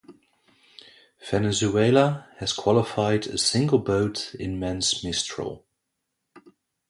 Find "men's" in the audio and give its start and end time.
4.59-5.03